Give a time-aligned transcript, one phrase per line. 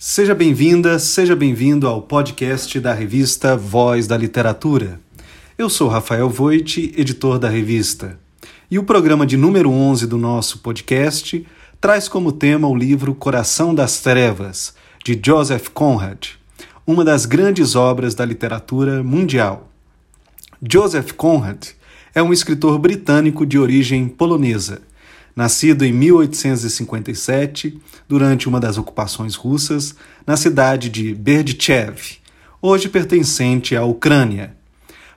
[0.00, 5.00] Seja bem-vinda, seja bem-vindo ao podcast da revista Voz da Literatura.
[5.58, 8.16] Eu sou Rafael Voit, editor da revista.
[8.70, 11.44] E o programa de número 11 do nosso podcast
[11.80, 14.72] traz como tema o livro Coração das Trevas,
[15.04, 16.28] de Joseph Conrad,
[16.86, 19.68] uma das grandes obras da literatura mundial.
[20.62, 21.70] Joseph Conrad
[22.14, 24.80] é um escritor britânico de origem polonesa
[25.38, 27.78] Nascido em 1857,
[28.08, 29.94] durante uma das ocupações russas,
[30.26, 32.16] na cidade de Berdichev,
[32.60, 34.56] hoje pertencente à Ucrânia.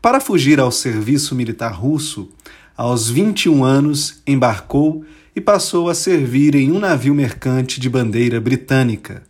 [0.00, 2.30] Para fugir ao serviço militar russo,
[2.74, 5.04] aos 21 anos embarcou
[5.36, 9.22] e passou a servir em um navio mercante de bandeira britânica.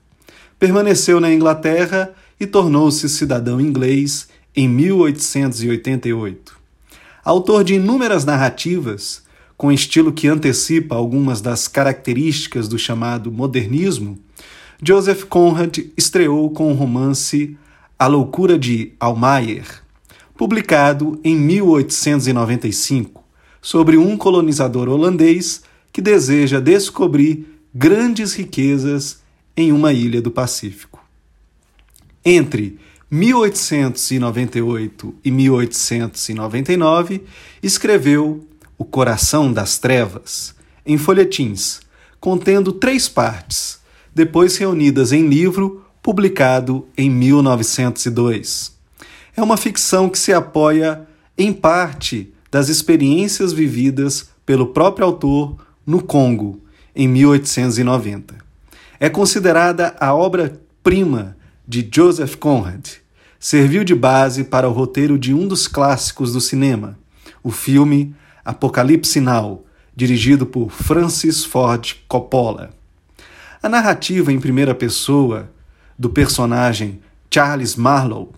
[0.57, 6.57] Permaneceu na Inglaterra e tornou-se cidadão inglês em 1888.
[7.25, 9.26] Autor de inúmeras narrativas,
[9.57, 14.19] com estilo que antecipa algumas das características do chamado modernismo,
[14.83, 17.57] Joseph Conrad estreou com o romance
[17.99, 19.65] A Loucura de Almayer,
[20.37, 23.25] publicado em 1895,
[23.63, 29.23] sobre um colonizador holandês que deseja descobrir grandes riquezas
[29.57, 31.03] em uma ilha do Pacífico.
[32.23, 32.79] Entre
[33.11, 37.23] 1898 e 1899,
[37.63, 38.47] escreveu
[38.79, 41.81] o Coração das Trevas, em folhetins,
[42.21, 43.81] contendo três partes,
[44.15, 48.75] depois reunidas em livro publicado em 1902.
[49.37, 56.03] É uma ficção que se apoia, em parte, das experiências vividas pelo próprio autor no
[56.03, 56.61] Congo,
[56.95, 58.35] em 1890.
[58.99, 61.37] É considerada a obra-prima
[61.69, 62.87] de Joseph Conrad.
[63.39, 66.99] Serviu de base para o roteiro de um dos clássicos do cinema,
[67.43, 68.15] o filme
[68.47, 69.65] Apocalipse Now,
[69.95, 72.71] dirigido por Francis Ford Coppola.
[73.61, 75.51] A narrativa em primeira pessoa
[75.99, 78.29] do personagem Charles Marlowe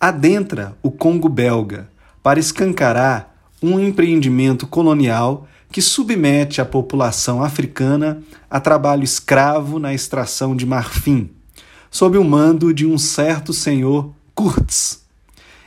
[0.00, 1.88] adentra o Congo belga
[2.24, 8.20] para escancarar um empreendimento colonial que submete a população africana
[8.50, 11.30] a trabalho escravo na extração de marfim,
[11.88, 15.02] sob o mando de um certo senhor Kurtz.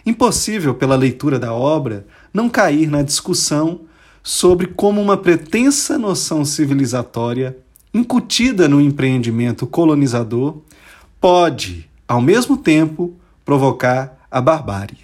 [0.06, 2.06] Impossível, pela leitura da obra,
[2.36, 3.80] não cair na discussão
[4.22, 7.58] sobre como uma pretensa noção civilizatória
[7.94, 10.58] incutida no empreendimento colonizador
[11.22, 13.16] pode, ao mesmo tempo,
[13.46, 14.98] provocar a barbárie.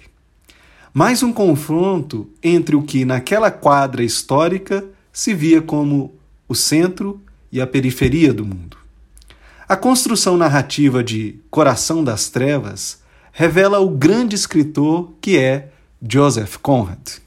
[0.92, 6.12] Mais um confronto entre o que naquela quadra histórica se via como
[6.46, 7.18] o centro
[7.50, 8.76] e a periferia do mundo.
[9.66, 13.00] A construção narrativa de Coração das Trevas
[13.32, 15.70] revela o grande escritor que é
[16.06, 17.21] Joseph Conrad.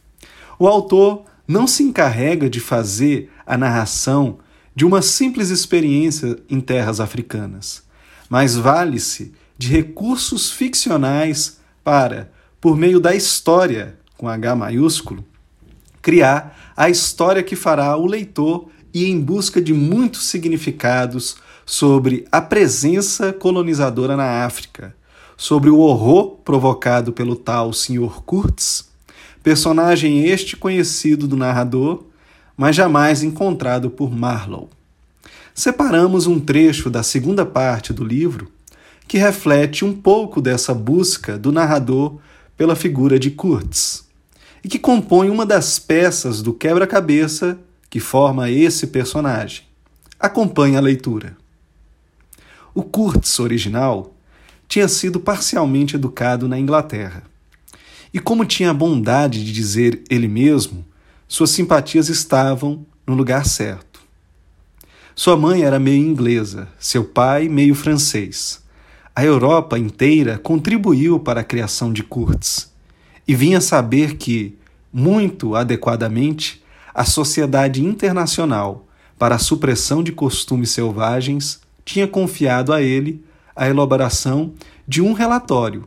[0.58, 4.40] O autor não se encarrega de fazer a narração
[4.76, 7.84] de uma simples experiência em terras africanas,
[8.30, 15.24] mas vale-se de recursos ficcionais para, por meio da história, com H maiúsculo,
[16.02, 22.42] criar a história que fará o leitor ir em busca de muitos significados sobre a
[22.42, 24.96] presença colonizadora na África,
[25.38, 28.22] sobre o horror provocado pelo tal Sr.
[28.26, 28.95] Kurtz
[29.46, 32.04] personagem este conhecido do narrador,
[32.58, 34.70] mas jamais encontrado por Marlowe.
[35.54, 38.52] Separamos um trecho da segunda parte do livro
[39.08, 42.18] que reflete um pouco dessa busca do narrador
[42.58, 44.06] pela figura de Kurtz
[44.64, 47.56] e que compõe uma das peças do quebra-cabeça
[47.88, 49.62] que forma esse personagem.
[50.20, 51.38] Acompanhe a leitura.
[52.74, 54.12] O Kurtz original
[54.68, 57.35] tinha sido parcialmente educado na Inglaterra
[58.16, 60.86] e como tinha a bondade de dizer ele mesmo,
[61.28, 64.00] suas simpatias estavam no lugar certo.
[65.14, 68.64] Sua mãe era meio inglesa, seu pai meio francês.
[69.14, 72.72] A Europa inteira contribuiu para a criação de Kurtz
[73.28, 74.58] e vinha saber que,
[74.94, 78.88] muito adequadamente, a Sociedade Internacional
[79.20, 83.22] para a Supressão de Costumes Selvagens tinha confiado a ele
[83.54, 84.54] a elaboração
[84.88, 85.84] de um relatório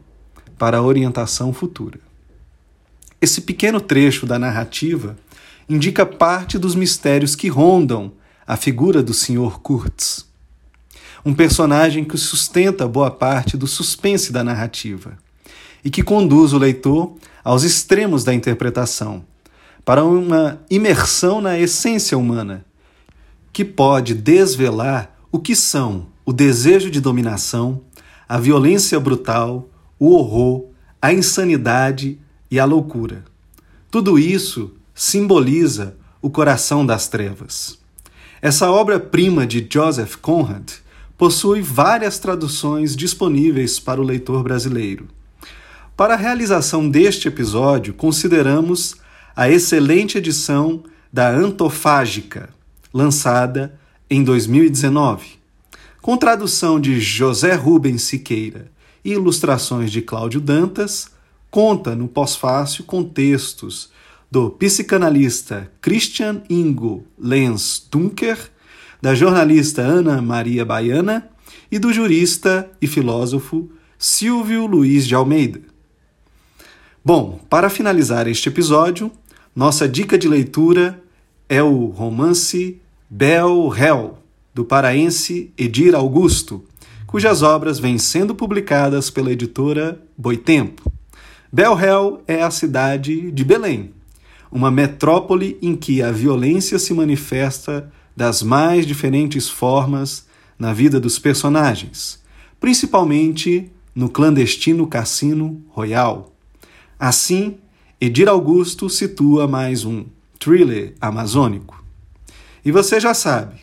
[0.58, 2.06] para a orientação futura.
[3.20, 5.16] Esse pequeno trecho da narrativa
[5.68, 8.12] indica parte dos mistérios que rondam
[8.46, 9.58] a figura do Sr.
[9.60, 10.26] Kurtz,
[11.24, 15.18] um personagem que sustenta boa parte do suspense da narrativa
[15.84, 19.24] e que conduz o leitor aos extremos da interpretação,
[19.84, 22.64] para uma imersão na essência humana,
[23.52, 27.80] que pode desvelar o que são o desejo de dominação,
[28.28, 29.68] a violência brutal,
[29.98, 30.66] o horror,
[31.00, 32.18] a insanidade
[32.50, 33.24] e a loucura.
[33.90, 37.78] Tudo isso simboliza o coração das trevas.
[38.40, 40.70] Essa obra-prima de Joseph Conrad
[41.16, 45.08] possui várias traduções disponíveis para o leitor brasileiro.
[45.96, 48.96] Para a realização deste episódio, consideramos
[49.34, 52.50] a excelente edição da Antofágica,
[52.94, 53.78] lançada
[54.08, 55.38] em 2019.
[56.00, 58.70] Com tradução de José Rubens Siqueira
[59.04, 61.10] e ilustrações de Cláudio Dantas,
[61.50, 63.90] conta no pós-fácil com textos
[64.30, 68.38] do psicanalista Christian Ingo Lenz Dunker,
[69.00, 71.28] da jornalista Ana Maria Baiana
[71.70, 75.60] e do jurista e filósofo Silvio Luiz de Almeida.
[77.04, 79.10] Bom, para finalizar este episódio,
[79.56, 81.02] nossa dica de leitura
[81.48, 84.18] é o romance Bel Hell,
[84.54, 86.64] do paraense Edir Augusto,
[87.06, 90.87] cujas obras vêm sendo publicadas pela editora Boitempo.
[91.50, 93.94] Bel Hell é a cidade de Belém,
[94.52, 100.26] uma metrópole em que a violência se manifesta das mais diferentes formas
[100.58, 102.22] na vida dos personagens,
[102.60, 106.34] principalmente no clandestino Cassino Royal.
[107.00, 107.56] Assim,
[107.98, 110.04] Edir Augusto situa mais um
[110.38, 111.82] thriller amazônico.
[112.62, 113.54] E você já sabe,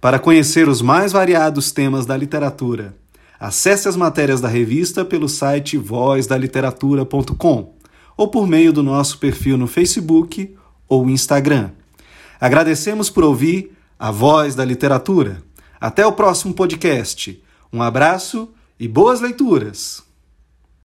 [0.00, 2.96] para conhecer os mais variados temas da literatura,
[3.38, 7.74] acesse as matérias da revista pelo site vozdaliteratura.com
[8.16, 10.56] ou por meio do nosso perfil no Facebook
[10.88, 11.70] ou Instagram.
[12.40, 15.42] Agradecemos por ouvir a Voz da Literatura.
[15.80, 17.40] Até o próximo podcast.
[17.72, 18.48] Um abraço
[18.78, 20.07] e boas leituras!